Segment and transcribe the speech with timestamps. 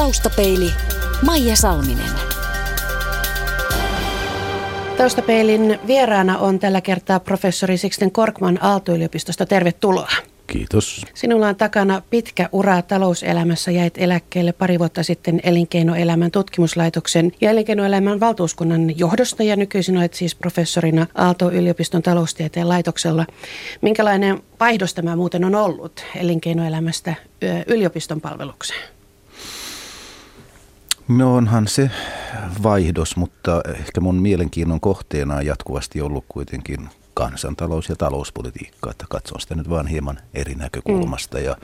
[0.00, 0.70] Taustapeili
[1.26, 2.10] Maija Salminen.
[4.96, 9.46] Taustapeilin vieraana on tällä kertaa professori Sixten Korkman Aalto-yliopistosta.
[9.46, 10.08] Tervetuloa.
[10.46, 11.06] Kiitos.
[11.14, 13.70] Sinulla on takana pitkä ura talouselämässä.
[13.70, 20.34] Jäit eläkkeelle pari vuotta sitten elinkeinoelämän tutkimuslaitoksen ja elinkeinoelämän valtuuskunnan johdosta ja nykyisin olet siis
[20.34, 23.26] professorina Aalto-yliopiston taloustieteen laitoksella.
[23.82, 27.14] Minkälainen vaihdos tämä muuten on ollut elinkeinoelämästä
[27.66, 28.99] yliopiston palvelukseen?
[31.16, 31.90] No onhan se
[32.62, 39.40] vaihdos, mutta ehkä mun mielenkiinnon kohteena on jatkuvasti ollut kuitenkin kansantalous ja talouspolitiikka, että katson
[39.40, 41.44] sitä nyt vaan hieman eri näkökulmasta mm.
[41.44, 41.56] ja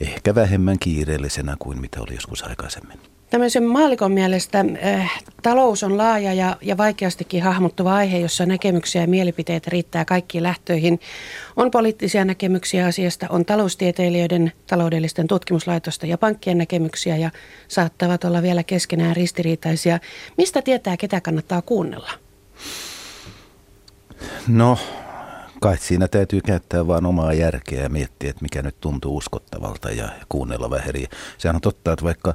[0.00, 3.00] ehkä vähemmän kiireellisenä kuin mitä oli joskus aikaisemmin.
[3.30, 9.08] Tämmöisen maalikon mielestä äh, talous on laaja ja, ja vaikeastikin hahmottuva aihe, jossa näkemyksiä ja
[9.08, 11.00] mielipiteet riittää kaikkiin lähtöihin.
[11.56, 17.30] On poliittisia näkemyksiä asiasta, on taloustieteilijöiden, taloudellisten tutkimuslaitosta ja pankkien näkemyksiä ja
[17.68, 19.98] saattavat olla vielä keskenään ristiriitaisia.
[20.36, 22.10] Mistä tietää, ketä kannattaa kuunnella?
[24.48, 24.78] No,
[25.60, 30.08] kai siinä täytyy käyttää vain omaa järkeä ja miettiä, että mikä nyt tuntuu uskottavalta ja
[30.28, 31.04] kuunnella vähän eri.
[31.38, 32.34] Sehän on totta, että vaikka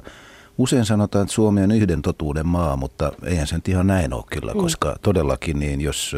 [0.58, 4.24] Usein sanotaan, että Suomi on yhden totuuden maa, mutta eihän se nyt ihan näin ole
[4.30, 4.60] kyllä, mm.
[4.60, 6.16] koska todellakin niin jos,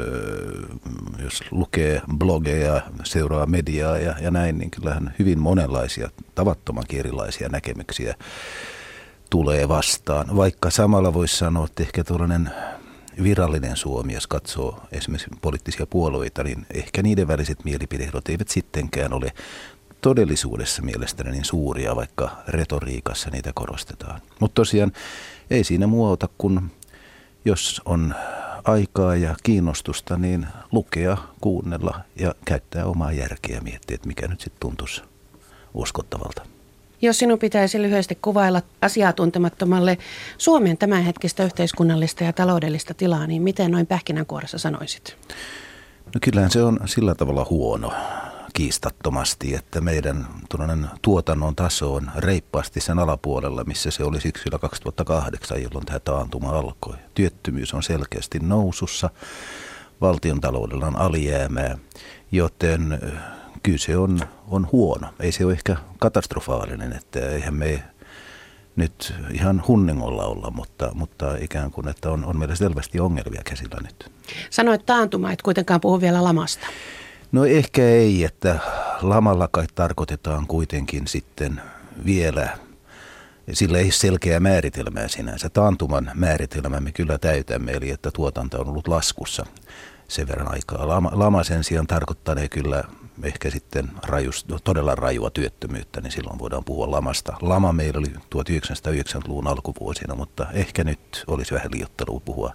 [1.25, 8.15] jos lukee blogeja, seuraa mediaa ja, ja näin, niin kyllähän hyvin monenlaisia, tavattomankin erilaisia näkemyksiä
[9.31, 10.37] tulee vastaan.
[10.37, 12.51] Vaikka samalla voisi sanoa, että ehkä tuollainen
[13.23, 19.33] virallinen Suomi, jos katsoo esimerkiksi poliittisia puolueita, niin ehkä niiden väliset mielipideerot eivät sittenkään ole
[20.07, 24.21] todellisuudessa mielestäni niin suuria, vaikka retoriikassa niitä korostetaan.
[24.41, 24.93] Mutta tosiaan
[25.51, 26.61] ei siinä muuta kuin
[27.45, 28.15] jos on
[28.65, 34.41] aikaa ja kiinnostusta, niin lukea, kuunnella ja käyttää omaa järkeä ja miettiä, että mikä nyt
[34.41, 35.03] sitten tuntuisi
[35.75, 36.43] uskottavalta.
[37.03, 39.99] Jos sinun pitäisi lyhyesti kuvailla asiaa tuntemattomalle
[40.39, 45.17] Suomen tämänhetkistä yhteiskunnallista ja taloudellista tilaa, niin miten noin pähkinänkuoressa sanoisit?
[46.07, 47.93] No kyllähän se on sillä tavalla huono
[48.57, 50.27] kiistattomasti, että meidän
[51.03, 56.97] tuotannon taso on reippaasti sen alapuolella, missä se oli syksyllä 2008, jolloin tämä taantuma alkoi.
[57.15, 59.11] Työttömyys on selkeästi nousussa,
[60.01, 61.79] valtion taloudella on alijäämää,
[62.33, 62.99] joten
[63.63, 65.07] kyllä se on, on huono.
[65.21, 67.83] Ei se ole ehkä katastrofaalinen, että eihän me
[68.77, 73.79] nyt ihan hunningolla olla, mutta, mutta ikään kuin, että on, on meillä selvästi ongelmia käsillä
[73.83, 74.13] nyt.
[74.51, 76.67] Sanoit taantuma, et kuitenkaan puhu vielä lamasta.
[77.33, 78.59] No ehkä ei, että
[79.03, 81.61] lamalla kai tarkoitetaan kuitenkin sitten
[82.05, 82.59] vielä,
[83.53, 85.49] sillä ei selkeää määritelmää sinänsä.
[85.49, 89.47] Taantuman määritelmä me kyllä täytämme, eli että tuotanto on ollut laskussa
[90.09, 90.89] sen verran aikaa.
[90.89, 92.85] Lama, lama sen sijaan tarkoittaa kyllä
[93.23, 97.37] ehkä sitten rajus, todella rajua työttömyyttä, niin silloin voidaan puhua lamasta.
[97.41, 102.53] Lama meillä oli 1990-luvun alkuvuosina, mutta ehkä nyt olisi vähän liottelua puhua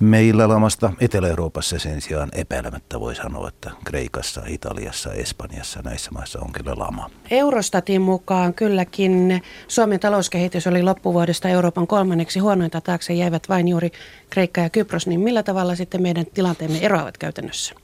[0.00, 0.92] meillä lamasta.
[1.00, 7.10] Etelä-Euroopassa sen sijaan epäilemättä voi sanoa, että Kreikassa, Italiassa, Espanjassa näissä maissa on kyllä lama.
[7.30, 13.90] Eurostatin mukaan kylläkin Suomen talouskehitys oli loppuvuodesta Euroopan kolmanneksi huonointa taakse jäivät vain juuri
[14.30, 17.74] Kreikka ja Kypros, niin millä tavalla sitten meidän tilanteemme eroavat käytännössä?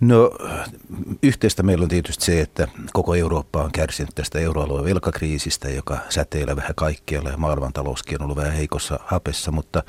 [0.00, 0.30] No
[1.22, 6.56] yhteistä meillä on tietysti se, että koko Eurooppa on kärsinyt tästä euroalueen velkakriisistä, joka säteilee
[6.56, 9.82] vähän kaikkialle ja maailmantalouskin on ollut vähän heikossa hapessa, mutta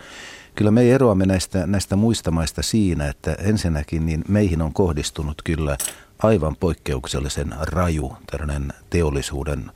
[0.61, 5.77] kyllä me eroamme näistä, näistä muista maista siinä, että ensinnäkin niin meihin on kohdistunut kyllä
[6.23, 9.71] aivan poikkeuksellisen raju tällainen teollisuuden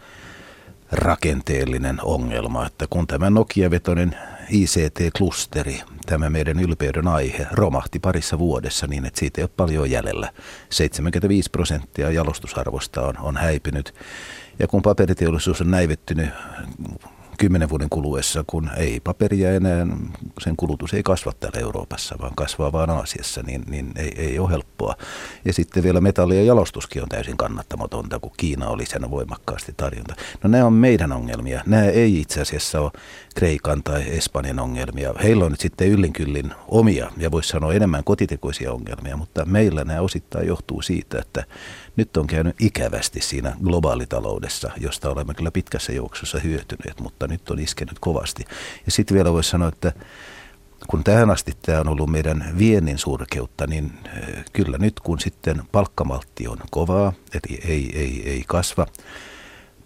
[0.92, 4.16] rakenteellinen ongelma, että kun tämä Nokia-vetoinen
[4.50, 10.32] ICT-klusteri, tämä meidän ylpeyden aihe, romahti parissa vuodessa niin, että siitä ei ole paljon jäljellä.
[10.70, 13.94] 75 prosenttia jalostusarvosta on, on häipynyt.
[14.60, 16.30] Ja kun paperiteollisuus on näivettynyt
[17.38, 19.88] kymmenen vuoden kuluessa, kun ei paperia enää,
[20.40, 24.50] sen kulutus ei kasva täällä Euroopassa, vaan kasvaa vain Aasiassa, niin, niin ei, ei ole
[24.50, 24.96] helppoa.
[25.46, 30.16] Ja sitten vielä metalli- ja jalostuskin on täysin kannattamatonta, kun Kiina oli sen voimakkaasti tarjonta.
[30.44, 31.62] No nämä on meidän ongelmia.
[31.66, 32.92] Nämä ei itse asiassa ole
[33.36, 35.14] Kreikan tai Espanjan ongelmia.
[35.24, 40.02] Heillä on nyt sitten yllinkyllin omia ja voisi sanoa enemmän kotitekoisia ongelmia, mutta meillä nämä
[40.02, 41.44] osittain johtuu siitä, että
[41.96, 47.60] nyt on käynyt ikävästi siinä globaalitaloudessa, josta olemme kyllä pitkässä juoksussa hyötyneet, mutta nyt on
[47.60, 48.46] iskenyt kovasti.
[48.86, 49.94] Ja sitten vielä voisi sanoa, että
[50.88, 55.62] kun tähän asti tämä on ollut meidän viennin surkeutta, niin eh, kyllä nyt kun sitten
[55.72, 58.86] palkkamaltti on kovaa, eli ei, ei, ei kasva,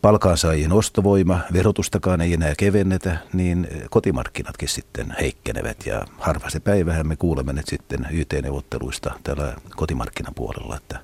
[0.02, 5.86] palkansaajien ostovoima, verotustakaan ei enää kevennetä, niin kotimarkkinatkin sitten heikkenevät.
[5.86, 11.00] Ja harva se päivähän me kuulemme nyt sitten YT-neuvotteluista täällä kotimarkkinapuolella, että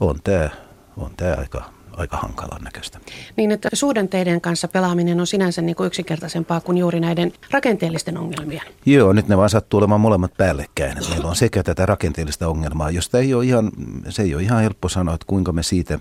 [0.00, 0.50] on tämä
[0.96, 3.00] on tämä aika, aika hankalan näköistä.
[3.36, 8.62] Niin, että suhdanteiden kanssa pelaaminen on sinänsä niin kuin yksinkertaisempaa kuin juuri näiden rakenteellisten ongelmien.
[8.86, 10.98] Joo, nyt ne vaan sattuu olemaan molemmat päällekkäin.
[11.10, 13.70] Meillä on sekä tätä rakenteellista ongelmaa, josta ei ole ihan,
[14.08, 15.98] se ei ole ihan helppo sanoa, että kuinka me siitä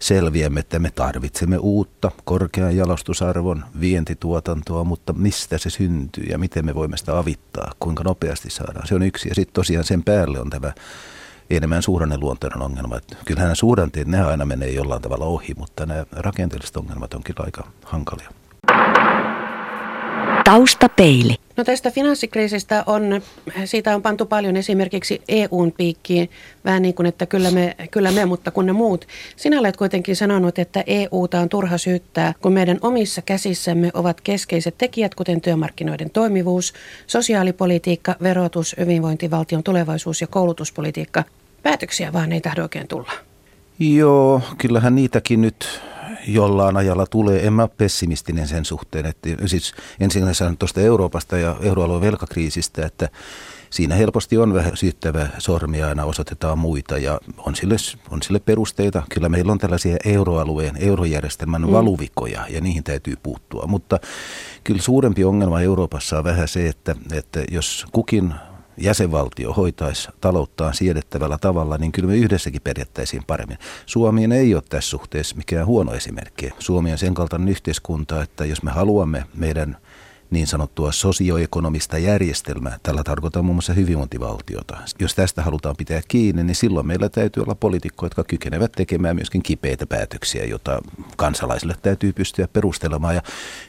[0.00, 6.74] selviämme, että me tarvitsemme uutta korkean jalostusarvon vientituotantoa, mutta mistä se syntyy ja miten me
[6.74, 8.86] voimme sitä avittaa, kuinka nopeasti saadaan.
[8.86, 10.72] Se on yksi ja sitten tosiaan sen päälle on tämä
[11.50, 12.96] enemmän suhdanneluontoinen ongelma.
[12.96, 17.22] Että kyllähän nämä suhdanteet, ne aina menee jollain tavalla ohi, mutta nämä rakenteelliset ongelmat on
[17.22, 18.30] kyllä aika hankalia.
[20.44, 21.34] Taustapeili.
[21.56, 23.22] No tästä finanssikriisistä on,
[23.64, 26.30] siitä on pantu paljon esimerkiksi EUn piikkiin,
[26.64, 29.06] vähän niin kuin, että kyllä me, kyllä me, mutta kun ne muut.
[29.36, 34.74] Sinä olet kuitenkin sanonut, että EUta on turha syyttää, kun meidän omissa käsissämme ovat keskeiset
[34.78, 36.72] tekijät, kuten työmarkkinoiden toimivuus,
[37.06, 41.24] sosiaalipolitiikka, verotus, hyvinvointivaltion tulevaisuus ja koulutuspolitiikka.
[41.62, 43.12] Päätöksiä vaan ei tahdo oikein tulla.
[43.78, 45.80] Joo, kyllähän niitäkin nyt
[46.26, 47.46] jollain ajalla tulee.
[47.46, 52.86] En mä ole pessimistinen sen suhteen, että siis ensin sanon tuosta Euroopasta ja euroalueen velkakriisistä,
[52.86, 53.08] että
[53.70, 57.76] siinä helposti on vähän syyttävä sormia aina osoitetaan muita ja on sille,
[58.10, 59.02] on sille perusteita.
[59.08, 61.72] Kyllä meillä on tällaisia euroalueen, eurojärjestelmän mm.
[61.72, 63.66] valuvikoja ja niihin täytyy puuttua.
[63.66, 64.00] Mutta
[64.64, 68.34] kyllä suurempi ongelma Euroopassa on vähän se, että, että jos kukin
[68.78, 73.58] jäsenvaltio hoitaisi talouttaan siedettävällä tavalla, niin kyllä me yhdessäkin pärjättäisiin paremmin.
[73.86, 76.50] Suomi ei ole tässä suhteessa mikään huono esimerkki.
[76.58, 79.76] Suomi on sen kaltainen yhteiskunta, että jos me haluamme meidän
[80.30, 82.78] niin sanottua sosioekonomista järjestelmää.
[82.82, 84.76] Tällä tarkoitan muun muassa hyvinvointivaltiota.
[84.98, 89.42] Jos tästä halutaan pitää kiinni, niin silloin meillä täytyy olla poliitikkoja, jotka kykenevät tekemään myöskin
[89.42, 90.82] kipeitä päätöksiä, joita
[91.16, 93.14] kansalaisille täytyy pystyä perustelemaan.
[93.14, 93.22] Ja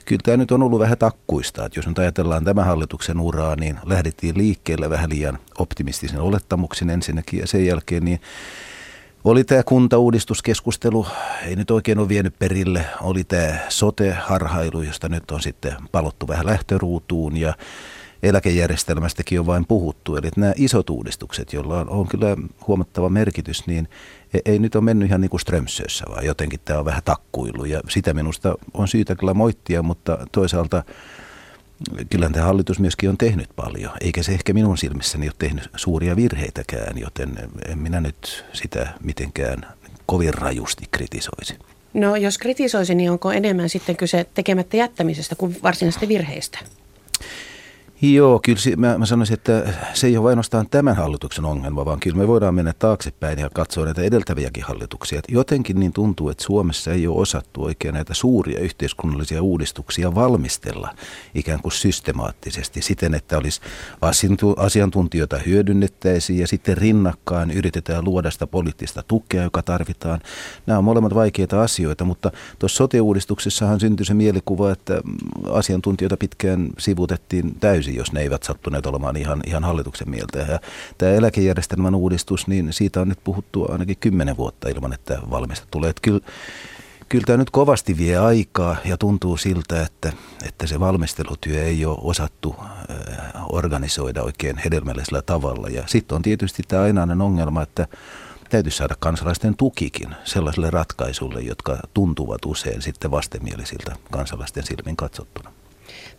[0.06, 1.66] kyllä tämä nyt on ollut vähän takkuista.
[1.66, 7.40] Että jos nyt ajatellaan tämän hallituksen uraa, niin lähdettiin liikkeelle vähän liian optimistisen olettamuksen ensinnäkin
[7.40, 8.22] ja sen jälkeen niin
[9.24, 11.08] oli tämä kuntauudistuskeskustelu,
[11.46, 12.86] ei nyt oikein ole vienyt perille.
[13.02, 17.54] Oli tämä sote-harhailu, josta nyt on sitten palottu vähän lähtöruutuun ja
[18.24, 20.16] eläkejärjestelmästäkin on vain puhuttu.
[20.16, 22.38] Eli nämä isot uudistukset, joilla on, on kyllä
[22.68, 23.88] huomattava merkitys, niin
[24.34, 27.66] e, ei nyt ole mennyt ihan niin kuin Strömsössä, vaan jotenkin tämä on vähän takkuilu.
[27.66, 30.84] Ja sitä minusta on syytä kyllä moittia, mutta toisaalta
[32.10, 36.16] kyllähän tämä hallitus myöskin on tehnyt paljon, eikä se ehkä minun silmissäni ole tehnyt suuria
[36.16, 37.38] virheitäkään, joten
[37.68, 39.66] en minä nyt sitä mitenkään
[40.06, 41.56] kovin rajusti kritisoisi.
[41.94, 46.60] No jos kritisoisi, niin onko enemmän sitten kyse tekemättä jättämisestä kuin varsinaisista virheistä?
[48.02, 52.18] Joo, kyllä mä, mä sanoisin, että se ei ole ainoastaan tämän hallituksen ongelma, vaan kyllä
[52.18, 55.20] me voidaan mennä taaksepäin ja katsoa näitä edeltäviäkin hallituksia.
[55.20, 60.96] Että jotenkin niin tuntuu, että Suomessa ei ole osattu oikein näitä suuria yhteiskunnallisia uudistuksia valmistella
[61.36, 63.62] ikään kuin systemaattisesti siten, että olisi
[64.58, 70.20] asiantuntijoita hyödynnettäisiin ja sitten rinnakkain yritetään luoda sitä poliittista tukea, joka tarvitaan.
[70.66, 75.02] Nämä on molemmat vaikeita asioita, mutta tuossa sote-uudistuksessahan syntyi se mielikuva, että
[75.52, 80.40] asiantuntijoita pitkään sivutettiin täysin täysin, jos ne eivät sattuneet olemaan ihan, ihan hallituksen mieltä.
[80.40, 80.60] Ja
[80.98, 85.90] tämä eläkejärjestelmän uudistus, niin siitä on nyt puhuttu ainakin kymmenen vuotta ilman, että valmista tulee.
[85.90, 86.20] Että kyllä,
[87.10, 90.14] kyllä tämä nyt kovasti vie aikaa ja tuntuu siltä, että,
[90.46, 92.56] että se valmistelutyö ei ole osattu
[93.50, 95.70] organisoida oikein hedelmällisellä tavalla.
[95.70, 97.88] Ja sitten on tietysti tämä ainainen ongelma, että
[98.50, 105.59] täytyy saada kansalaisten tukikin sellaisille ratkaisuille, jotka tuntuvat usein sitten vastenmielisiltä kansalaisten silmin katsottuna.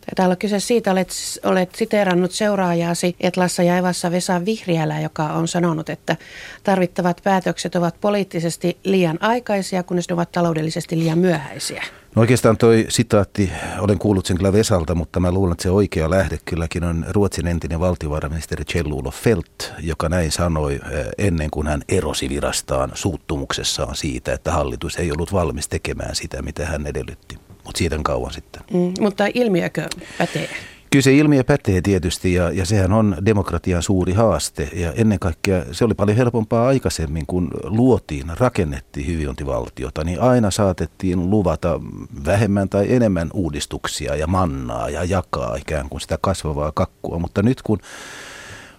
[0.06, 1.08] Taitaa olla kyse siitä, olet,
[1.44, 6.16] olet siteerannut seuraajaasi Etlassa ja Evassa Vesa Vihriälä, joka on sanonut, että
[6.64, 11.82] tarvittavat päätökset ovat poliittisesti liian aikaisia, kunnes ne ovat taloudellisesti liian myöhäisiä.
[12.14, 16.10] No oikeastaan toi sitaatti, olen kuullut sen kyllä Vesalta, mutta mä luulen, että se oikea
[16.10, 21.82] lähde kylläkin on Ruotsin entinen valtiovarainministeri Kjell-Olof Felt, joka näin sanoi eh, ennen kuin hän
[21.88, 27.78] erosi virastaan suuttumuksessaan siitä, että hallitus ei ollut valmis tekemään sitä, mitä hän edellytti mutta
[27.78, 28.62] siitä on kauan sitten.
[28.72, 30.48] Mm, mutta ilmiökö pätee?
[30.90, 35.64] Kyllä se ilmiö pätee tietysti ja, ja sehän on demokratian suuri haaste ja ennen kaikkea
[35.72, 41.80] se oli paljon helpompaa aikaisemmin, kun luotiin, rakennettiin hyvinvointivaltiota, niin aina saatettiin luvata
[42.24, 47.62] vähemmän tai enemmän uudistuksia ja mannaa ja jakaa ikään kuin sitä kasvavaa kakkua, mutta nyt
[47.62, 47.78] kun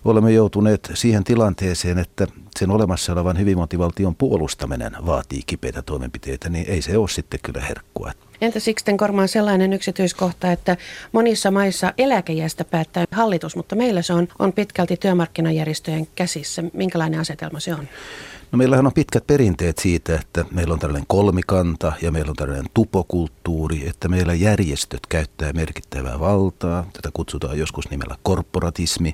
[0.05, 2.27] olemme joutuneet siihen tilanteeseen, että
[2.59, 8.11] sen olemassa olevan hyvinvointivaltion puolustaminen vaatii kipeitä toimenpiteitä, niin ei se ole sitten kyllä herkkua.
[8.41, 10.77] Entä Sixten Kormaan sellainen yksityiskohta, että
[11.11, 16.63] monissa maissa eläkejästä päättää hallitus, mutta meillä se on, on pitkälti työmarkkinajärjestöjen käsissä.
[16.73, 17.87] Minkälainen asetelma se on?
[18.51, 22.65] No meillähän on pitkät perinteet siitä, että meillä on tällainen kolmikanta ja meillä on tällainen
[22.73, 26.85] tupokulttuuri, että meillä järjestöt käyttää merkittävää valtaa.
[26.93, 29.13] Tätä kutsutaan joskus nimellä korporatismi.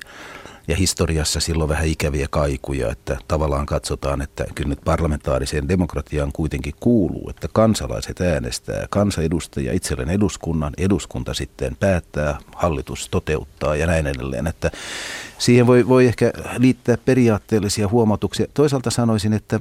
[0.68, 6.74] Ja historiassa silloin vähän ikäviä kaikuja, että tavallaan katsotaan, että kyllä nyt parlamentaariseen demokratiaan kuitenkin
[6.80, 14.46] kuuluu, että kansalaiset äänestää, kansanedustaja itselleen eduskunnan, eduskunta sitten päättää, hallitus toteuttaa ja näin edelleen,
[14.46, 14.70] että
[15.38, 18.46] siihen voi, voi ehkä liittää periaatteellisia huomautuksia.
[18.54, 19.60] Toisaalta sanoisin, että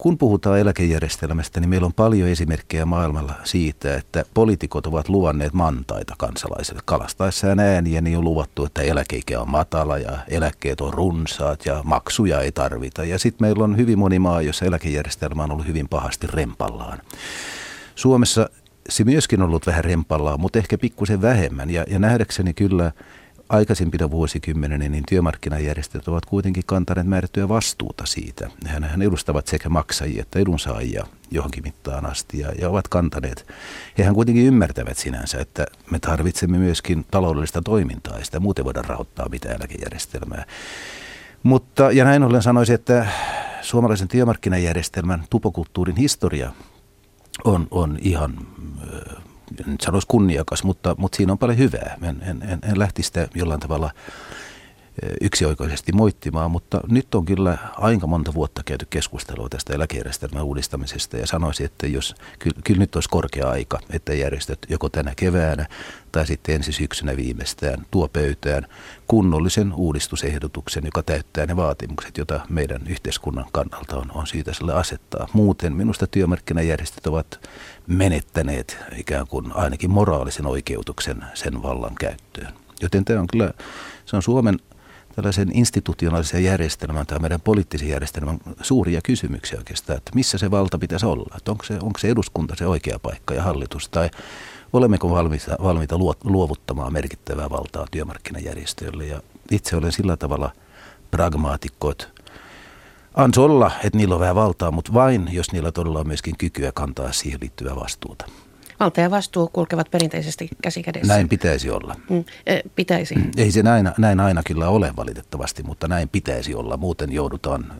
[0.00, 6.14] kun puhutaan eläkejärjestelmästä, niin meillä on paljon esimerkkejä maailmalla siitä, että poliitikot ovat luvanneet mantaita
[6.18, 6.80] kansalaisille.
[6.84, 12.40] Kalastaessaan ääniä niin on luvattu, että eläkeikä on matala ja eläkkeet on runsaat ja maksuja
[12.40, 13.04] ei tarvita.
[13.04, 16.98] Ja sitten meillä on hyvin moni maa, jossa eläkejärjestelmä on ollut hyvin pahasti rempallaan.
[17.94, 18.50] Suomessa
[18.88, 21.70] se myöskin on ollut vähän rempallaan, mutta ehkä pikkusen vähemmän.
[21.70, 22.92] Ja, ja nähdäkseni kyllä
[23.50, 28.50] aikaisempina vuosikymmeninä niin työmarkkinajärjestöt ovat kuitenkin kantaneet määrättyä vastuuta siitä.
[28.66, 33.46] Hän edustavat sekä maksajia että edunsaajia johonkin mittaan asti ja, ja ovat kantaneet.
[33.98, 39.28] Hehän kuitenkin ymmärtävät sinänsä, että me tarvitsemme myöskin taloudellista toimintaa ja sitä muuten voidaan rahoittaa
[39.28, 40.44] mitään eläkejärjestelmää.
[41.42, 43.06] Mutta, ja näin ollen sanoisin, että
[43.62, 46.52] suomalaisen työmarkkinajärjestelmän tupokulttuurin historia
[47.44, 48.38] on, on ihan
[49.66, 51.96] nyt sanoisi kunniakas, mutta, mutta siinä on paljon hyvää.
[52.02, 53.90] En, en, en, en lähtisi sitä jollain tavalla
[55.20, 61.26] yksioikoisesti moittimaan, mutta nyt on kyllä aika monta vuotta käyty keskustelua tästä eläkejärjestelmän uudistamisesta ja
[61.26, 65.66] sanoisin, että jos, kyllä, kyllä nyt olisi korkea aika, että järjestöt joko tänä keväänä
[66.12, 68.66] tai sitten ensi syksynä viimeistään tuo pöytään
[69.06, 75.28] kunnollisen uudistusehdotuksen, joka täyttää ne vaatimukset, joita meidän yhteiskunnan kannalta on, on syytä sille asettaa.
[75.32, 77.48] Muuten minusta työmarkkinajärjestöt ovat
[77.90, 82.52] menettäneet ikään kuin ainakin moraalisen oikeutuksen sen vallan käyttöön.
[82.82, 83.52] Joten tämä on kyllä,
[84.06, 84.58] se on Suomen
[85.16, 91.06] tällaisen institutionaalisen järjestelmän tai meidän poliittisen järjestelmän suuria kysymyksiä oikeastaan, että missä se valta pitäisi
[91.06, 93.88] olla, että onko se, onko se eduskunta se oikea paikka ja hallitus?
[93.88, 94.10] Tai
[94.72, 99.06] olemmeko valmiita, valmiita luovuttamaan merkittävää valtaa työmarkkinajärjestöille?
[99.06, 100.50] Ja itse olen sillä tavalla
[101.10, 102.06] pragmaatikko, että
[103.14, 106.72] Ans olla, että niillä on vähän valtaa, mutta vain, jos niillä todella on myöskin kykyä
[106.72, 108.26] kantaa siihen liittyvää vastuuta.
[108.80, 111.14] Valta ja vastuu kulkevat perinteisesti käsi kädessä.
[111.14, 111.96] Näin pitäisi olla.
[112.10, 113.14] Mm, e, pitäisi.
[113.36, 116.76] Ei se näin, näin aina kyllä ole valitettavasti, mutta näin pitäisi olla.
[116.76, 117.72] Muuten joudutaan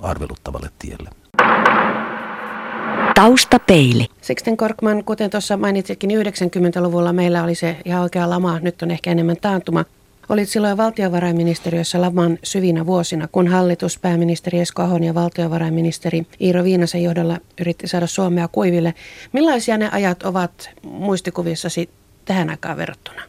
[0.00, 1.10] arveluttavalle tielle.
[3.14, 4.06] Taustapeili.
[4.20, 9.10] Sixten Korkman, kuten tuossa mainitsitkin, 90-luvulla meillä oli se ihan oikea lama, nyt on ehkä
[9.10, 9.84] enemmän taantuma.
[10.28, 17.02] Olit silloin valtiovarainministeriössä laman syvinä vuosina, kun hallitus, pääministeri Esko Ahon ja valtiovarainministeri Iiro Viinasen
[17.02, 18.94] johdolla yritti saada Suomea kuiville.
[19.32, 21.90] Millaisia ne ajat ovat muistikuvissasi
[22.24, 23.22] tähän aikaan verrattuna?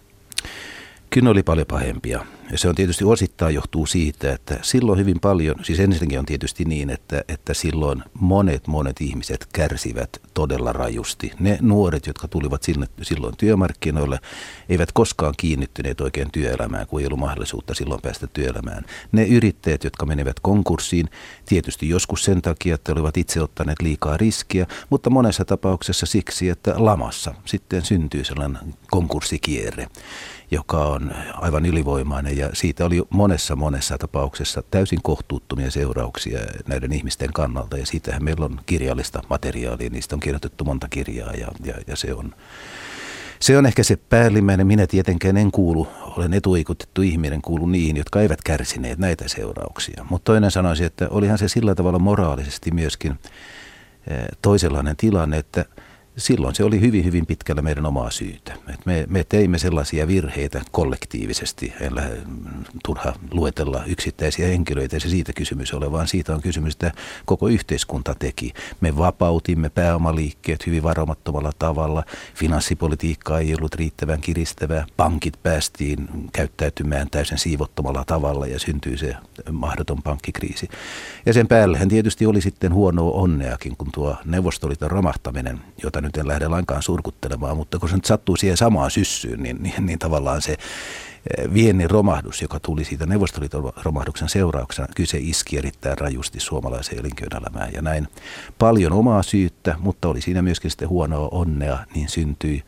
[1.09, 2.25] Kyllä oli paljon pahempia.
[2.51, 6.65] Ja se on tietysti osittain johtuu siitä, että silloin hyvin paljon, siis ensinnäkin on tietysti
[6.65, 11.31] niin, että, että silloin monet monet ihmiset kärsivät todella rajusti.
[11.39, 14.19] Ne nuoret, jotka tulivat sinne, silloin työmarkkinoille,
[14.69, 18.85] eivät koskaan kiinnittyneet oikein työelämään, kun ei ollut mahdollisuutta silloin päästä työelämään.
[19.11, 21.09] Ne yrittäjät, jotka menivät konkurssiin,
[21.45, 26.73] tietysti joskus sen takia, että olivat itse ottaneet liikaa riskiä, mutta monessa tapauksessa siksi, että
[26.77, 29.87] lamassa sitten syntyy sellainen konkurssikierre
[30.51, 37.33] joka on aivan ylivoimainen ja siitä oli monessa monessa tapauksessa täysin kohtuuttomia seurauksia näiden ihmisten
[37.33, 41.95] kannalta ja siitähän meillä on kirjallista materiaalia, niistä on kirjoitettu monta kirjaa ja, ja, ja
[41.95, 42.35] se on
[43.39, 44.67] se on ehkä se päällimmäinen.
[44.67, 50.05] Minä tietenkään en kuulu, olen etuikutettu ihminen, kuulu niihin, jotka eivät kärsineet näitä seurauksia.
[50.09, 53.11] Mutta toinen sanoisi, että olihan se sillä tavalla moraalisesti myöskin
[54.07, 55.65] eh, toisenlainen tilanne, että–
[56.17, 58.53] silloin se oli hyvin, hyvin pitkällä meidän omaa syytä.
[58.73, 61.73] Et me, me teimme sellaisia virheitä kollektiivisesti.
[61.81, 62.17] En lähde
[62.85, 66.91] turha luetella yksittäisiä henkilöitä, se siitä kysymys ole, vaan siitä on kysymys, että
[67.25, 68.53] koko yhteiskunta teki.
[68.81, 72.03] Me vapautimme pääomaliikkeet hyvin varomattomalla tavalla.
[72.35, 74.85] Finanssipolitiikka ei ollut riittävän kiristävää.
[74.97, 79.15] Pankit päästiin käyttäytymään täysin siivottomalla tavalla ja syntyi se
[79.51, 80.69] mahdoton pankkikriisi.
[81.25, 86.27] Ja sen päällähän tietysti oli sitten huonoa onneakin, kun tuo Neuvostoliiton romahtaminen, jota nyt en
[86.27, 90.41] lähde lainkaan surkuttelemaan, mutta kun se nyt sattuu siihen samaan syssyyn, niin, niin, niin tavallaan
[90.41, 96.39] se eh, viennin romahdus, joka tuli siitä Neuvostoliiton romahduksen seurauksena, kyllä se iski erittäin rajusti
[96.39, 97.73] suomalaiseen elinkeinoelämään.
[97.73, 98.07] Ja näin
[98.59, 102.63] paljon omaa syyttä, mutta oli siinä myöskin sitten huonoa onnea, niin syntyi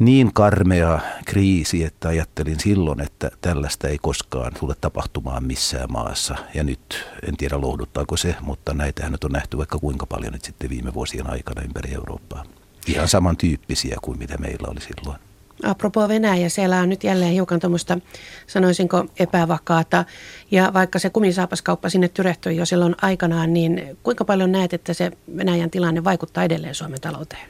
[0.00, 6.36] niin karmea kriisi, että ajattelin silloin, että tällaista ei koskaan tule tapahtumaan missään maassa.
[6.54, 10.44] Ja nyt en tiedä lohduttaako se, mutta näitähän nyt on nähty vaikka kuinka paljon nyt
[10.44, 12.44] sitten viime vuosien aikana ympäri Eurooppaa.
[12.86, 15.20] Ihan samantyyppisiä kuin mitä meillä oli silloin.
[15.62, 17.98] Apropo Venäjä, siellä on nyt jälleen hiukan tuommoista,
[18.46, 20.04] sanoisinko, epävakaata.
[20.50, 25.12] Ja vaikka se kumisaapaskauppa sinne tyrehtyi jo silloin aikanaan, niin kuinka paljon näet, että se
[25.36, 27.42] Venäjän tilanne vaikuttaa edelleen Suomen talouteen?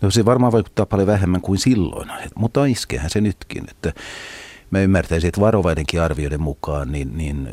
[0.00, 3.64] No se varmaan vaikuttaa paljon vähemmän kuin silloin, mutta iskehän se nytkin.
[3.70, 3.92] Että
[4.70, 7.48] mä ymmärtäisin, että varovaidenkin arvioiden mukaan, niin, niin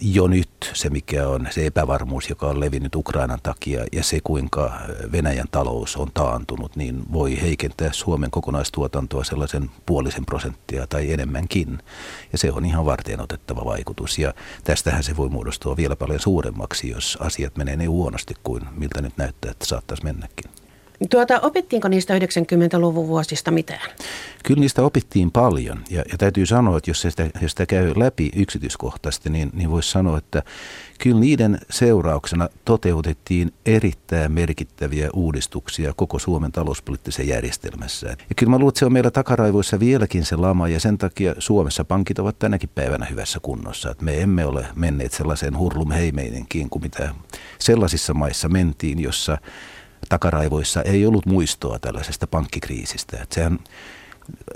[0.00, 4.72] jo nyt se, mikä on se epävarmuus, joka on levinnyt Ukrainan takia ja se, kuinka
[5.12, 11.78] Venäjän talous on taantunut, niin voi heikentää Suomen kokonaistuotantoa sellaisen puolisen prosenttia tai enemmänkin.
[12.32, 14.18] Ja se on ihan varten otettava vaikutus.
[14.18, 19.02] Ja tästähän se voi muodostua vielä paljon suuremmaksi, jos asiat menee niin huonosti kuin miltä
[19.02, 20.61] nyt näyttää, että saattaisi mennäkin.
[21.10, 23.90] Tuota, opittiinko niistä 90-luvun vuosista mitään?
[24.44, 28.30] Kyllä niistä opittiin paljon ja, ja täytyy sanoa, että jos sitä, jos sitä käy läpi
[28.36, 30.42] yksityiskohtaisesti, niin, niin voisi sanoa, että
[30.98, 38.06] kyllä niiden seurauksena toteutettiin erittäin merkittäviä uudistuksia koko Suomen talouspoliittisessa järjestelmässä.
[38.06, 41.34] Ja kyllä mä luulen, että se on meillä takaraivoissa vieläkin se lama ja sen takia
[41.38, 43.90] Suomessa pankit ovat tänäkin päivänä hyvässä kunnossa.
[43.90, 47.14] Että me emme ole menneet sellaiseen hurlumheimeinenkin kuin mitä
[47.58, 49.38] sellaisissa maissa mentiin, jossa
[50.08, 53.18] takaraivoissa ei ollut muistoa tällaisesta pankkikriisistä.
[53.22, 53.58] Että sehän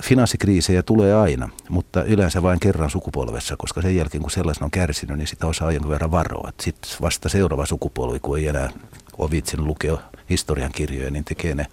[0.03, 5.19] finanssikriisejä tulee aina, mutta yleensä vain kerran sukupolvessa, koska sen jälkeen kun sellaisen on kärsinyt,
[5.19, 6.53] niin sitä osaa jonkun verran varoa.
[6.61, 8.71] Sitten vasta seuraava sukupolvi, kun ei enää
[9.19, 9.99] ole viitsinyt lukea
[10.31, 11.67] historian kirjoja, niin tekee ne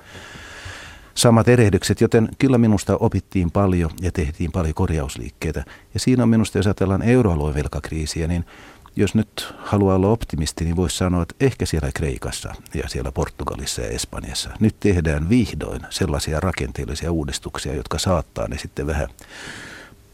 [1.16, 5.64] samat erehdykset, joten kyllä minusta opittiin paljon ja tehtiin paljon korjausliikkeitä.
[5.94, 8.46] Ja siinä on minusta, jos ajatellaan euroalueen velkakriisiä, niin
[8.96, 13.82] jos nyt haluaa olla optimisti, niin voisi sanoa, että ehkä siellä Kreikassa ja siellä Portugalissa
[13.82, 19.08] ja Espanjassa nyt tehdään vihdoin sellaisia rakenteellisia uudistuksia, jotka saattaa ne sitten vähän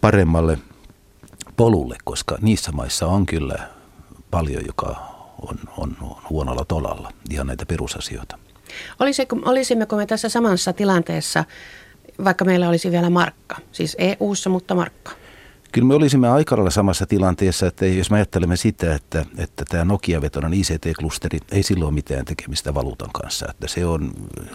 [0.01, 0.59] paremmalle
[1.57, 3.69] polulle, koska niissä maissa on kyllä
[4.31, 4.87] paljon, joka
[5.41, 8.37] on, on, on huonolla tolalla, ihan näitä perusasioita.
[8.99, 11.45] Olisiko, olisimmeko me tässä samassa tilanteessa,
[12.23, 15.11] vaikka meillä olisi vielä markka, siis EU-ssa, mutta markka?
[15.71, 19.85] Kyllä me olisimme aika lailla samassa tilanteessa, että jos me ajattelemme sitä, että, että tämä
[19.85, 24.11] Nokia-vetoinen ICT-klusteri ei silloin mitään tekemistä valuutan kanssa, että se on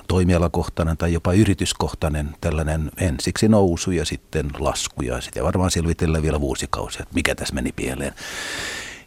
[0.09, 6.41] toimialakohtainen tai jopa yrityskohtainen tällainen ensiksi nousu ja sitten lasku ja sitä varmaan selvitellään vielä
[6.41, 8.13] vuosikausia, että mikä tässä meni pieleen.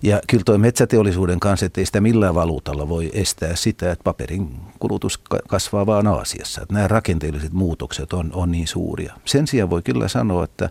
[0.04, 4.50] Ja kyllä tuo metsäteollisuuden kanssa, että ei sitä millään valuutalla voi estää sitä, että paperin
[4.80, 6.62] kulutus kasvaa vaan Aasiassa.
[6.62, 9.14] Että nämä rakenteelliset muutokset on, on niin suuria.
[9.26, 10.70] Sen sijaan voi kyllä sanoa, että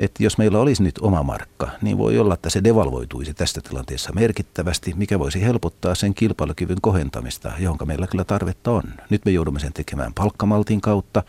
[0.00, 4.12] että jos meillä olisi nyt oma markka, niin voi olla, että se devalvoituisi tästä tilanteessa
[4.12, 8.82] merkittävästi, mikä voisi helpottaa sen kilpailukyvyn kohentamista, johon meillä kyllä tarvetta on.
[9.10, 11.22] Nyt me joudumme sen tekemään palkkamaltin kautta.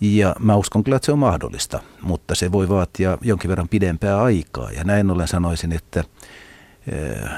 [0.00, 4.22] Ja mä uskon kyllä, että se on mahdollista, mutta se voi vaatia jonkin verran pidempää
[4.22, 4.70] aikaa.
[4.70, 6.04] Ja näin ollen sanoisin, että
[6.92, 7.30] eh,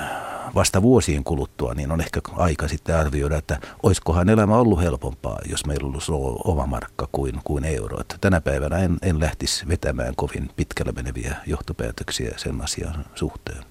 [0.56, 5.66] vasta vuosien kuluttua, niin on ehkä aika sitten arvioida, että olisikohan elämä ollut helpompaa, jos
[5.66, 8.00] meillä olisi ollut oma markka kuin, kuin euro.
[8.00, 13.64] Että tänä päivänä en, en lähtisi vetämään kovin pitkälle meneviä johtopäätöksiä sen asian suhteen.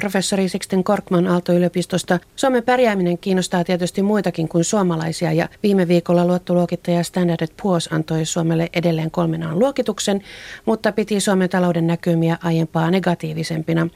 [0.00, 2.18] Professori Sixten Korkman Aalto-yliopistosta.
[2.36, 8.68] Suomen pärjääminen kiinnostaa tietysti muitakin kuin suomalaisia ja viime viikolla luottoluokittaja Standard Poor's antoi Suomelle
[8.74, 10.22] edelleen kolmenaan luokituksen,
[10.64, 13.88] mutta piti Suomen talouden näkymiä aiempaa negatiivisempina.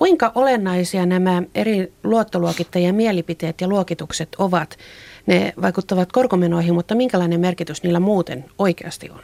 [0.00, 4.78] Kuinka olennaisia nämä eri luottoluokittajien mielipiteet ja luokitukset ovat?
[5.26, 9.20] Ne vaikuttavat korkomenoihin, mutta minkälainen merkitys niillä muuten oikeasti on?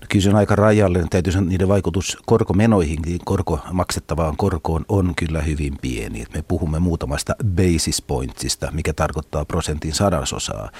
[0.00, 1.08] No kyllä se on aika rajallinen.
[1.08, 6.24] Täytyy sanoa, niiden vaikutus korkomenoihin, korko maksettavaan korkoon on kyllä hyvin pieni.
[6.34, 10.70] Me puhumme muutamasta basis pointsista, mikä tarkoittaa prosentin sadasosaa.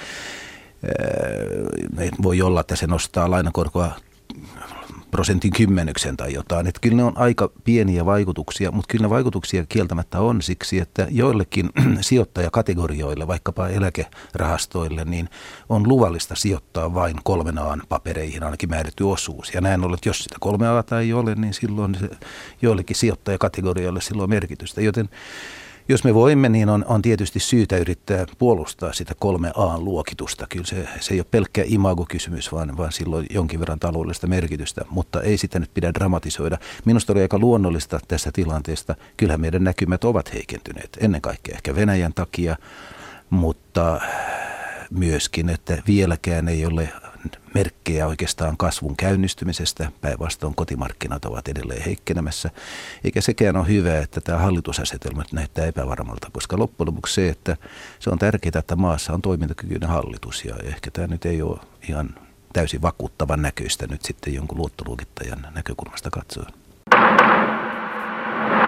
[2.23, 3.91] Voi olla, että se nostaa lainakorkoa
[5.13, 6.67] prosentin kymmenyksen tai jotain.
[6.67, 11.07] Että kyllä ne on aika pieniä vaikutuksia, mutta kyllä ne vaikutuksia kieltämättä on siksi, että
[11.09, 11.69] joillekin
[12.01, 15.29] sijoittajakategorioille, vaikkapa eläkerahastoille, niin
[15.69, 19.53] on luvallista sijoittaa vain kolmen aan papereihin ainakin määrätty osuus.
[19.53, 22.09] Ja näin ollen, että jos sitä kolme aata ei ole, niin silloin se
[22.61, 24.81] joillekin sijoittajakategorioille silloin merkitystä.
[24.81, 25.09] Joten
[25.89, 30.47] jos me voimme, niin on, on tietysti syytä yrittää puolustaa sitä kolme A-luokitusta.
[30.49, 35.21] Kyllä se, se ei ole pelkkä imago-kysymys, vaan, vaan silloin jonkin verran taloudellista merkitystä, mutta
[35.21, 36.57] ei sitä nyt pidä dramatisoida.
[36.85, 38.95] Minusta oli aika luonnollista tässä tilanteesta.
[39.17, 42.55] Kyllähän meidän näkymät ovat heikentyneet, ennen kaikkea ehkä Venäjän takia,
[43.29, 44.01] mutta
[44.89, 46.89] myöskin, että vieläkään ei ole
[47.53, 49.91] merkkejä oikeastaan kasvun käynnistymisestä.
[50.01, 52.49] Päinvastoin kotimarkkinat ovat edelleen heikkenemässä.
[53.03, 57.57] Eikä sekään ole hyvä, että tämä hallitusasetelma näyttää epävarmalta, koska loppujen lopuksi se, että
[57.99, 60.45] se on tärkeää, että maassa on toimintakykyinen hallitus.
[60.45, 61.59] Ja ehkä tämä nyt ei ole
[61.89, 62.15] ihan
[62.53, 66.62] täysin vakuuttavan näköistä nyt sitten jonkun luottoluokittajan näkökulmasta katsoen.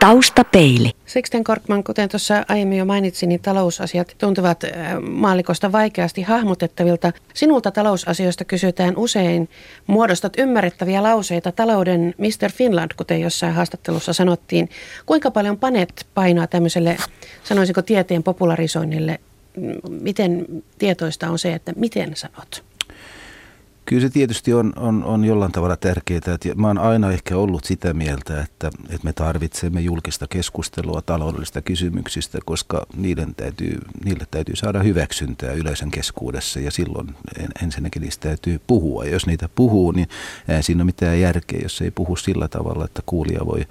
[0.05, 0.91] Taustapeili.
[1.05, 7.11] Sixten Korkman, kuten tuossa aiemmin jo mainitsin, niin talousasiat tuntuvat äh, maalikosta vaikeasti hahmotettavilta.
[7.33, 9.49] Sinulta talousasioista kysytään usein.
[9.87, 12.51] Muodostat ymmärrettäviä lauseita talouden Mr.
[12.51, 14.69] Finland, kuten jossain haastattelussa sanottiin.
[15.05, 16.97] Kuinka paljon panet painaa tämmöiselle,
[17.43, 19.19] sanoisinko tieteen popularisoinnille?
[19.89, 20.45] Miten
[20.77, 22.63] tietoista on se, että miten sanot?
[23.85, 26.17] Kyllä se tietysti on, on, on jollain tavalla tärkeää.
[26.17, 31.61] Että mä oon aina ehkä ollut sitä mieltä, että, että me tarvitsemme julkista keskustelua taloudellisista
[31.61, 37.15] kysymyksistä, koska niiden täytyy, niille täytyy saada hyväksyntää yleisön keskuudessa ja silloin
[37.63, 39.05] ensinnäkin niistä täytyy puhua.
[39.05, 40.07] Ja jos niitä puhuu, niin
[40.61, 43.65] siinä ole mitään järkeä, jos ei puhu sillä tavalla, että kuulija voi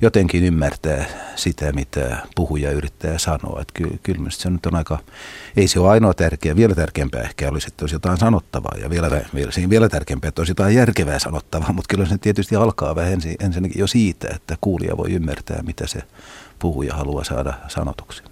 [0.00, 1.04] jotenkin ymmärtää
[1.36, 3.60] sitä, mitä puhuja yrittää sanoa.
[3.60, 4.98] Että kyllä, kyllä se nyt on aika,
[5.56, 9.10] ei se ole ainoa tärkeä, vielä tärkeämpää ehkä olisi, että olisi jotain sanottavaa ja vielä,
[9.34, 13.36] vielä, vielä tärkeämpää, että olisi jotain järkevää sanottavaa, mutta kyllä se tietysti alkaa vähän ensin,
[13.40, 16.00] ensinnäkin jo siitä, että kuulija voi ymmärtää, mitä se
[16.58, 18.22] puhuja haluaa saada sanotuksi.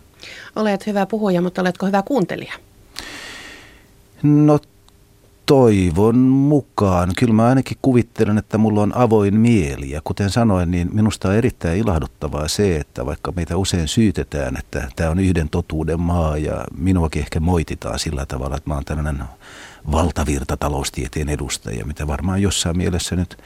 [0.57, 2.53] Olet hyvä puhuja, mutta oletko hyvä kuuntelija?
[4.22, 4.59] No
[5.46, 7.12] toivon mukaan.
[7.18, 9.90] Kyllä mä ainakin kuvittelen, että mulla on avoin mieli.
[9.90, 14.88] Ja kuten sanoin, niin minusta on erittäin ilahduttavaa se, että vaikka meitä usein syytetään, että
[14.96, 19.24] tämä on yhden totuuden maa ja minuakin ehkä moititaan sillä tavalla, että mä oon tällainen
[19.92, 23.38] valtavirta taloustieteen edustaja, mitä varmaan jossain mielessä nyt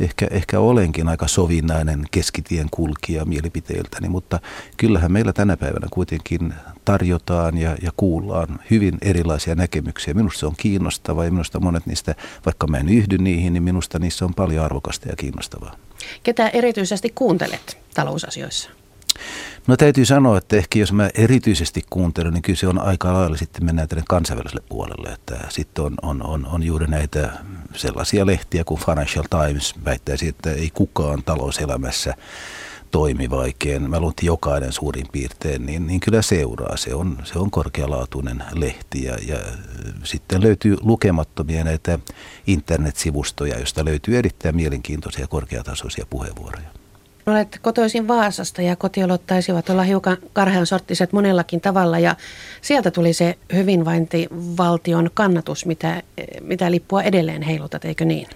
[0.00, 4.40] ehkä, ehkä olenkin aika sovinnainen keskitien kulkija mielipiteiltäni, mutta
[4.76, 6.54] kyllähän meillä tänä päivänä kuitenkin
[6.90, 10.14] tarjotaan ja, ja kuullaan hyvin erilaisia näkemyksiä.
[10.14, 12.14] Minusta se on kiinnostavaa ja minusta monet niistä,
[12.46, 15.76] vaikka mä en yhdy niihin, niin minusta niissä on paljon arvokasta ja kiinnostavaa.
[16.22, 18.70] Ketä erityisesti kuuntelet talousasioissa?
[19.66, 23.36] No täytyy sanoa, että ehkä jos mä erityisesti kuuntelen, niin kyllä se on aika lailla
[23.36, 25.08] sitten mennään tänne kansainväliselle puolelle.
[25.08, 27.32] Että sitten on, on, on, on juuri näitä
[27.74, 32.14] sellaisia lehtiä kuin Financial Times väittäisi, että ei kukaan talouselämässä
[32.90, 33.90] toimi vaikeen.
[33.90, 36.76] Mä luulen, jokainen suurin piirtein, niin, niin kyllä seuraa.
[36.76, 39.38] Se on, se on korkealaatuinen lehti ja, ja
[40.04, 41.98] sitten löytyy lukemattomia näitä
[42.46, 46.68] internetsivustoja, joista löytyy erittäin mielenkiintoisia korkeatasoisia puheenvuoroja.
[47.26, 52.16] Olet kotoisin Vaasasta ja kotiolot taisivat olla hiukan karhean sorttiset monellakin tavalla ja
[52.62, 56.02] sieltä tuli se hyvinvointivaltion kannatus, mitä,
[56.40, 58.26] mitä lippua edelleen heilutat, eikö niin?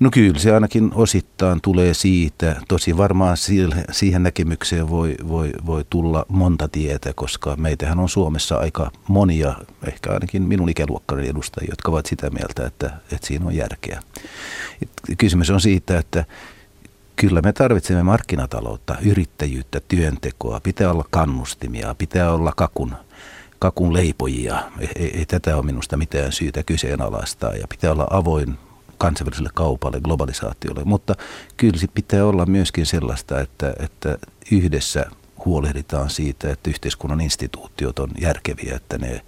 [0.00, 2.56] No kyllä, se ainakin osittain tulee siitä.
[2.68, 3.36] Tosi varmaan
[3.90, 9.54] siihen näkemykseen voi, voi, voi tulla monta tietä, koska meitähän on Suomessa aika monia,
[9.86, 14.02] ehkä ainakin minun ikäluokkani edustajia, jotka ovat sitä mieltä, että, että siinä on järkeä.
[15.18, 16.24] Kysymys on siitä, että
[17.16, 22.94] Kyllä me tarvitsemme markkinataloutta, yrittäjyyttä, työntekoa, pitää olla kannustimia, pitää olla kakun,
[23.58, 24.62] kakun leipojia.
[24.78, 28.58] Ei, ei, ei tätä ole minusta mitään syytä kyseenalaistaa ja pitää olla avoin
[28.98, 31.14] kansainväliselle kaupalle, globalisaatiolle, mutta
[31.56, 34.18] kyllä se pitää olla myöskin sellaista, että, että
[34.52, 35.06] yhdessä
[35.44, 39.22] huolehditaan siitä, että yhteiskunnan instituutiot on järkeviä, että ne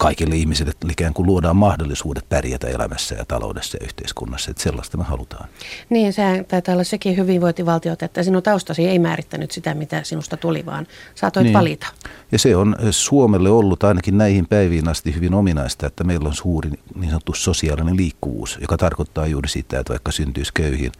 [0.00, 4.50] kaikille ihmisille ikään kuin luodaan mahdollisuudet pärjätä elämässä ja taloudessa ja yhteiskunnassa.
[4.50, 5.48] Että sellaista me halutaan.
[5.90, 10.66] Niin, se taitaa olla sekin hyvinvointivaltiot, että sinun taustasi ei määrittänyt sitä, mitä sinusta tuli,
[10.66, 11.54] vaan saatoit niin.
[11.54, 11.86] valita.
[12.32, 16.70] Ja se on Suomelle ollut ainakin näihin päiviin asti hyvin ominaista, että meillä on suuri
[16.94, 20.92] niin sanottu sosiaalinen liikkuvuus, joka tarkoittaa juuri sitä, että vaikka syntyisi köyhiin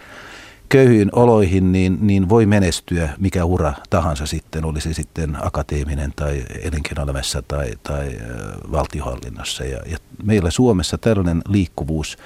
[0.71, 6.45] köyhiin oloihin, niin, niin voi menestyä mikä ura tahansa sitten, oli se sitten akateeminen tai
[6.63, 8.19] elinkeinoelämässä tai, tai
[8.73, 9.65] valtiohallinnossa.
[9.65, 12.19] Ja, ja meillä Suomessa tällainen liikkuvuus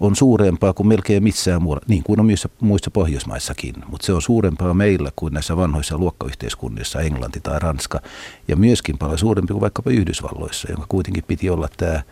[0.00, 4.22] on suurempaa kuin melkein missään muualla, niin kuin on myös muissa Pohjoismaissakin, mutta se on
[4.22, 8.00] suurempaa meillä kuin näissä vanhoissa luokkayhteiskunnissa, Englanti tai Ranska,
[8.48, 12.02] ja myöskin paljon suurempi kuin vaikkapa Yhdysvalloissa, jonka kuitenkin piti olla tämä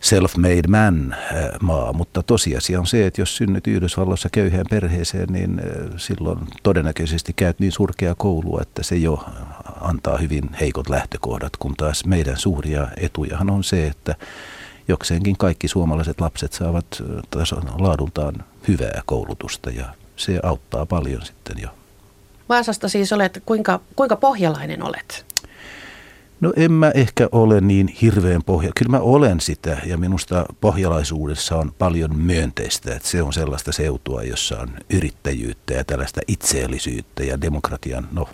[0.00, 5.58] self-made man äh, maa, mutta tosiasia on se, että jos synnyt Yhdysvalloissa köyhään perheeseen, niin
[5.58, 9.24] äh, silloin todennäköisesti käyt niin surkea koulua, että se jo
[9.80, 14.14] antaa hyvin heikot lähtökohdat, kun taas meidän suuria etujahan on se, että
[14.88, 18.34] jokseenkin kaikki suomalaiset lapset saavat äh, tason laadultaan
[18.68, 19.84] hyvää koulutusta ja
[20.16, 21.68] se auttaa paljon sitten jo.
[22.48, 25.27] Vaasasta siis olet, kuinka, kuinka pohjalainen olet?
[26.40, 28.70] No en mä ehkä ole niin hirveän pohja.
[28.76, 32.94] Kyllä mä olen sitä ja minusta pohjalaisuudessa on paljon myönteistä.
[32.94, 38.28] Että se on sellaista seutua, jossa on yrittäjyyttä ja tällaista itseellisyyttä ja demokratian, no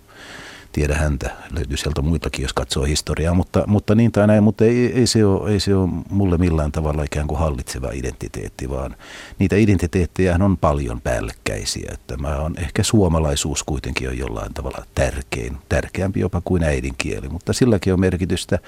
[0.74, 4.92] tiedä häntä, löytyy sieltä muitakin, jos katsoo historiaa, mutta, mutta niin tai näin, mutta ei,
[4.92, 8.96] ei, se ole, ei se ole mulle millään tavalla ikään kuin hallitseva identiteetti, vaan
[9.38, 15.56] niitä identiteettejä on paljon päällekkäisiä, että mä on, ehkä suomalaisuus kuitenkin on jollain tavalla tärkein,
[15.68, 18.58] tärkeämpi jopa kuin äidinkieli, mutta silläkin on merkitystä,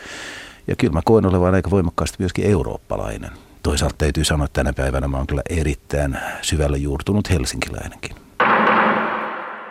[0.69, 3.31] ja kyllä mä koen olevan aika voimakkaasti myöskin eurooppalainen.
[3.63, 8.17] Toisaalta täytyy sanoa, että tänä päivänä mä oon kyllä erittäin syvälle juurtunut helsinkiläinenkin.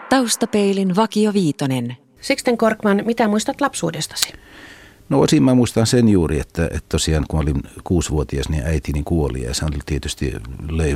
[0.09, 2.04] Taustapeilin Vakio Viitonen.
[2.25, 4.33] Sixten Korkman, mitä muistat lapsuudestasi?
[5.09, 9.43] No osin mä muistan sen juuri, että, että tosiaan kun olin kuusivuotias, niin äitini kuoli
[9.43, 10.33] ja se tietysti
[10.69, 10.95] löi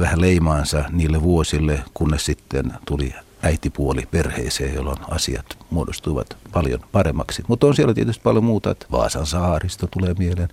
[0.00, 7.42] vähän leimaansa niille vuosille, kunnes sitten tuli äitipuoli perheeseen, jolloin asiat muodostuivat paljon paremmaksi.
[7.48, 10.48] Mutta on siellä tietysti paljon muuta, että Vaasan saaristo tulee mieleen.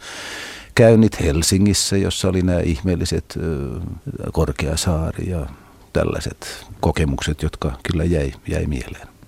[0.76, 3.40] Käynnit Helsingissä, jossa oli nämä ihmeelliset
[4.32, 5.46] Korkeasaari ja
[5.94, 9.19] tällaiset kokemukset, jotka kyllä jäi, jäi mieleen.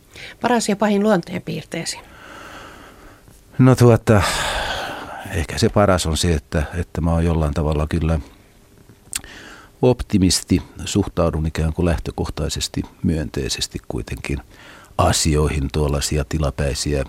[0.41, 1.99] Paras ja pahin luonteenpiirteesi?
[3.57, 4.21] No tuota,
[5.31, 8.19] ehkä se paras on se, että, että mä oon jollain tavalla kyllä
[9.81, 14.39] optimisti, suhtaudun ikään kuin lähtökohtaisesti myönteisesti kuitenkin
[14.97, 17.03] asioihin, tuollaisia tilapäisiä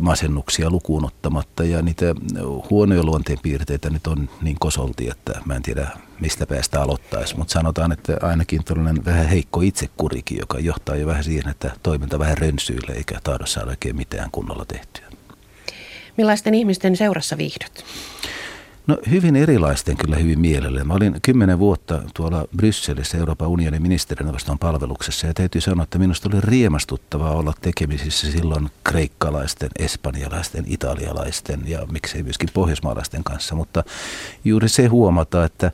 [0.00, 1.64] masennuksia lukuun ottamatta.
[1.64, 2.14] Ja niitä
[2.70, 5.86] huonoja luonteenpiirteitä nyt on niin kosolti, että mä en tiedä
[6.20, 7.36] mistä päästä aloittaisi.
[7.36, 12.18] Mutta sanotaan, että ainakin tällainen vähän heikko itsekurikin, joka johtaa jo vähän siihen, että toiminta
[12.18, 15.06] vähän rönsyilee eikä tahdo saada oikein mitään kunnolla tehtyä.
[16.16, 17.84] Millaisten ihmisten seurassa viihdyt?
[18.86, 20.84] No hyvin erilaisten kyllä hyvin mielelle.
[20.84, 26.28] Mä olin kymmenen vuotta tuolla Brysselissä Euroopan unionin ministerineuvoston palveluksessa ja täytyy sanoa, että minusta
[26.32, 33.54] oli riemastuttavaa olla tekemisissä silloin kreikkalaisten, espanjalaisten, italialaisten ja miksei myöskin pohjoismaalaisten kanssa.
[33.54, 33.84] Mutta
[34.44, 35.72] juuri se huomata, että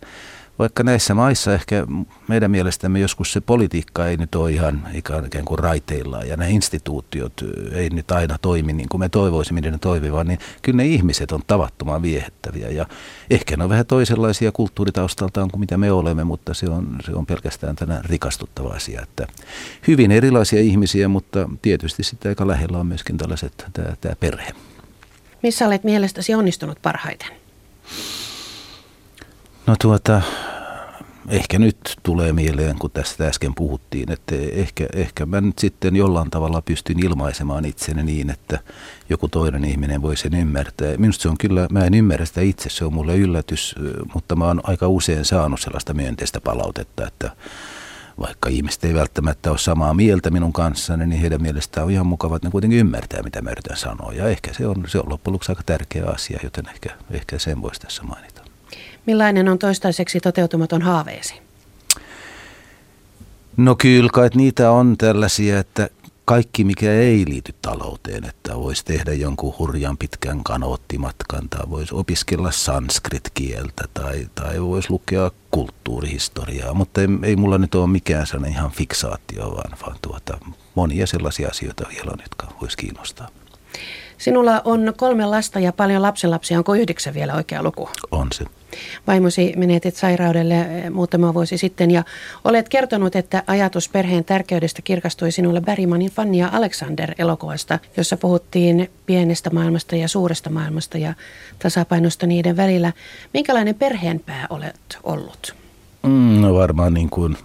[0.58, 1.86] vaikka näissä maissa ehkä
[2.28, 7.32] meidän mielestämme joskus se politiikka ei nyt ole ihan ikään kuin raiteillaan ja nämä instituutiot
[7.72, 11.40] ei nyt aina toimi niin kuin me toivoisimme ne toimivan, niin kyllä ne ihmiset on
[11.46, 12.86] tavattoman viehettäviä ja
[13.30, 17.26] ehkä ne on vähän toisenlaisia kulttuuritaustaltaan kuin mitä me olemme, mutta se on, se on
[17.26, 19.26] pelkästään tänä rikastuttava asia, että
[19.88, 24.52] hyvin erilaisia ihmisiä, mutta tietysti sitten aika lähellä on myöskin tällaiset tämä, tämä perhe.
[25.42, 27.28] Missä olet mielestäsi onnistunut parhaiten?
[29.66, 30.22] No tuota,
[31.28, 36.30] ehkä nyt tulee mieleen, kun tästä äsken puhuttiin, että ehkä, ehkä mä nyt sitten jollain
[36.30, 38.58] tavalla pystyn ilmaisemaan itseni niin, että
[39.08, 40.96] joku toinen ihminen voi sen ymmärtää.
[40.96, 43.74] Minusta se on kyllä, mä en ymmärrä sitä itse, se on mulle yllätys,
[44.14, 47.30] mutta mä oon aika usein saanut sellaista myönteistä palautetta, että
[48.20, 52.36] vaikka ihmiset ei välttämättä ole samaa mieltä minun kanssani, niin heidän mielestään on ihan mukava,
[52.36, 54.12] että ne kuitenkin ymmärtää, mitä mä yritän sanoa.
[54.12, 57.62] Ja ehkä se on, se on loppujen lopuksi aika tärkeä asia, joten ehkä, ehkä sen
[57.62, 58.37] voisi tässä mainita.
[59.06, 61.34] Millainen on toistaiseksi toteutumaton haaveesi?
[63.56, 65.88] No kyllä, kai niitä on tällaisia, että
[66.24, 72.50] kaikki mikä ei liity talouteen, että voisi tehdä jonkun hurjan pitkän kanoottimatkan tai voisi opiskella
[72.50, 78.70] sanskrit-kieltä tai, tai voisi lukea kulttuurihistoriaa, mutta ei, ei mulla nyt ole mikään sellainen ihan
[78.70, 80.38] fiksaatio, vaan, vaan tuota,
[80.74, 83.28] monia sellaisia asioita vielä on, jotka voisi kiinnostaa.
[84.18, 86.58] Sinulla on kolme lasta ja paljon lapsenlapsia.
[86.58, 87.88] Onko yhdeksän vielä oikea luku?
[88.10, 88.44] On se.
[89.06, 92.04] Vaimosi menetit sairaudelle eh, muutama vuosi sitten ja
[92.44, 98.90] olet kertonut, että ajatus perheen tärkeydestä kirkastui sinulle Bergmanin Fanny ja Alexander elokuvasta, jossa puhuttiin
[99.06, 101.14] pienestä maailmasta ja suuresta maailmasta ja
[101.58, 102.92] tasapainosta niiden välillä.
[103.34, 105.54] Minkälainen perheenpää olet ollut?
[106.02, 107.36] Mm, no varmaan niin kuin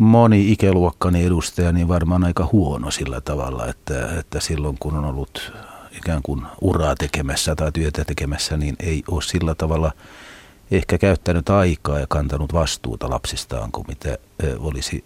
[0.00, 5.52] moni ikäluokkani edustaja, niin varmaan aika huono sillä tavalla, että, että silloin kun on ollut
[5.96, 9.92] ikään kuin uraa tekemässä tai työtä tekemässä, niin ei ole sillä tavalla
[10.70, 14.18] ehkä käyttänyt aikaa ja kantanut vastuuta lapsistaan kuin mitä
[14.58, 15.04] olisi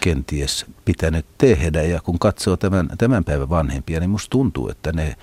[0.00, 1.82] kenties pitänyt tehdä.
[1.82, 5.16] Ja kun katsoo tämän, tämän päivän vanhempia, niin musta tuntuu, että ne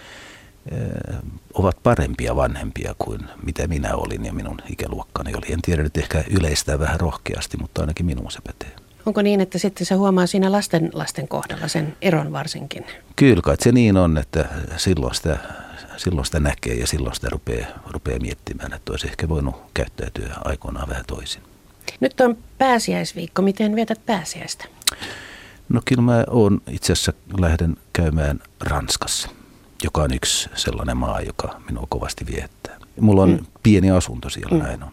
[1.53, 5.53] ovat parempia vanhempia kuin mitä minä olin ja minun ikäluokkani oli.
[5.53, 8.88] En tiedä nyt ehkä yleistää vähän rohkeasti, mutta ainakin minun se pätee.
[9.05, 12.85] Onko niin, että sitten se huomaa siinä lasten lasten kohdalla sen eron varsinkin?
[13.15, 14.45] Kyllä kai se niin on, että
[14.77, 15.37] silloin sitä,
[15.97, 20.89] silloin sitä näkee ja silloin sitä rupeaa, rupeaa miettimään, että olisi ehkä voinut käyttäytyä aikoinaan
[20.89, 21.41] vähän toisin.
[21.99, 23.41] Nyt on pääsiäisviikko.
[23.41, 24.65] Miten vietät pääsiäistä?
[25.69, 29.29] No kyllä mä oon itse asiassa lähden käymään Ranskassa,
[29.83, 32.77] joka on yksi sellainen maa, joka minua kovasti viettää.
[32.99, 33.45] Mulla on mm.
[33.63, 34.63] pieni asunto siellä, mm.
[34.63, 34.91] näin on.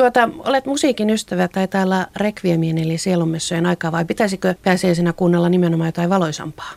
[0.00, 5.88] Tuota, olet musiikin ystävä, taitaa olla rekviemien eli sielunmessujen aikaa vai pitäisikö pääsiäisenä kuunnella nimenomaan
[5.88, 6.72] jotain valoisampaa?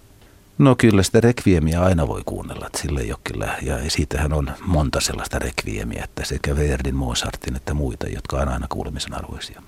[0.58, 3.58] No kyllä sitä rekviemiä aina voi kuunnella, että sille ei kyllä.
[3.62, 8.66] Ja siitähän on monta sellaista rekviemiä, että sekä Verdin, Mozartin että muita, jotka on aina
[8.70, 9.62] kuulemisen arvoisia.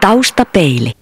[0.00, 0.92] Taustapeili.